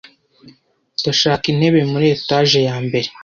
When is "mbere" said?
2.85-3.07